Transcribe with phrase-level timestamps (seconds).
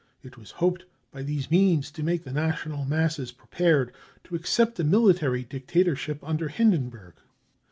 [0.23, 3.93] It was hoped by these means to make the national masses prepared
[4.23, 7.13] to accept a military dictator ship under Hindenburg.